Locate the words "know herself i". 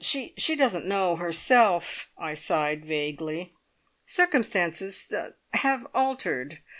0.87-2.33